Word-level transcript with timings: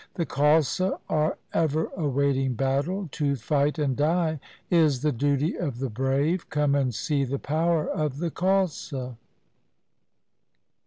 The 0.15 0.25
Khalsa 0.25 0.99
are 1.09 1.37
ever 1.53 1.91
awaiting 1.95 2.55
battle. 2.55 3.07
To 3.11 3.35
fight 3.35 3.77
and 3.77 3.95
die 3.95 4.39
is 4.71 5.01
the 5.01 5.11
duty 5.11 5.55
of 5.55 5.77
the 5.77 5.91
brave. 5.91 6.49
Come 6.49 6.73
and 6.73 6.91
see 6.91 7.23
the 7.23 7.37
power 7.37 7.87
of 7.87 8.17
the 8.17 8.31
Khalsa.' 8.31 9.15